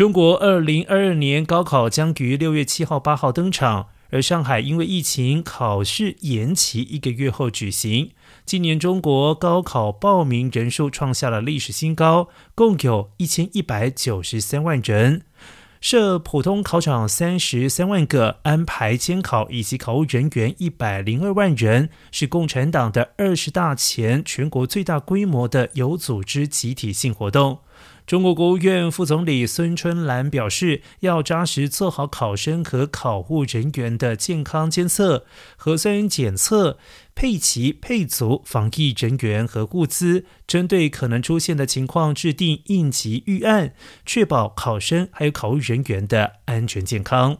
[0.00, 8.12] 中国二零二二年高考将于六月七号、八号登场，而上海因为疫情，考试延期一个月后举行。
[8.46, 15.20] 今年中国高考报名人数创下了历史新高，共有一千一百九十三万人。
[15.82, 27.58] 设普通考场三十三万个，安排监考以及考务人员一百零二万人，是共产党的二十大前全国最大规模的有组织集体性活动。
[28.06, 35.24] 中国国务院副总理孙春兰表示，要扎实做好考生和考务人员的健康监测、
[35.56, 36.76] 核酸检测，
[37.14, 43.74] 配齐配足防疫人员和物资，针对可能出现的情况制定应急预案，
[44.04, 47.38] 确保考生还有考务人员的安全健康。